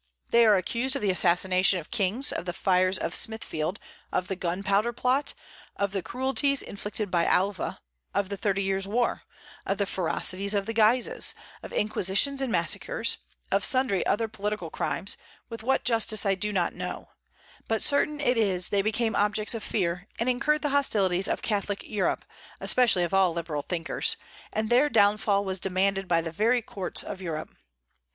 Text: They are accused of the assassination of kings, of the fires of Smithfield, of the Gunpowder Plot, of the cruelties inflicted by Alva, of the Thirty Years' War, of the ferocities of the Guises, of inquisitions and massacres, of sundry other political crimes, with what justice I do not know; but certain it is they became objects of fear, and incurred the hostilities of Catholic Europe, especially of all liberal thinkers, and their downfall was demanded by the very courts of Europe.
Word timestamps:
They 0.31 0.47
are 0.47 0.57
accused 0.57 0.95
of 0.95 1.03
the 1.03 1.11
assassination 1.11 1.77
of 1.77 1.91
kings, 1.91 2.31
of 2.31 2.45
the 2.45 2.53
fires 2.53 2.97
of 2.97 3.13
Smithfield, 3.13 3.79
of 4.11 4.29
the 4.29 4.35
Gunpowder 4.35 4.91
Plot, 4.93 5.35
of 5.75 5.91
the 5.91 6.01
cruelties 6.01 6.63
inflicted 6.63 7.11
by 7.11 7.25
Alva, 7.25 7.79
of 8.11 8.29
the 8.29 8.35
Thirty 8.35 8.63
Years' 8.63 8.87
War, 8.87 9.21
of 9.63 9.77
the 9.77 9.85
ferocities 9.85 10.55
of 10.55 10.65
the 10.65 10.73
Guises, 10.73 11.35
of 11.61 11.71
inquisitions 11.71 12.41
and 12.41 12.51
massacres, 12.51 13.19
of 13.51 13.63
sundry 13.63 14.03
other 14.07 14.27
political 14.27 14.71
crimes, 14.71 15.17
with 15.49 15.61
what 15.61 15.83
justice 15.83 16.25
I 16.25 16.33
do 16.33 16.51
not 16.51 16.73
know; 16.73 17.09
but 17.67 17.83
certain 17.83 18.19
it 18.19 18.37
is 18.37 18.69
they 18.69 18.81
became 18.81 19.15
objects 19.15 19.53
of 19.53 19.61
fear, 19.61 20.07
and 20.17 20.27
incurred 20.27 20.63
the 20.63 20.69
hostilities 20.69 21.27
of 21.27 21.43
Catholic 21.43 21.87
Europe, 21.87 22.25
especially 22.59 23.03
of 23.03 23.13
all 23.13 23.33
liberal 23.33 23.61
thinkers, 23.61 24.17
and 24.51 24.71
their 24.71 24.89
downfall 24.89 25.45
was 25.45 25.59
demanded 25.59 26.07
by 26.07 26.21
the 26.21 26.31
very 26.31 26.63
courts 26.63 27.03
of 27.03 27.21
Europe. 27.21 27.55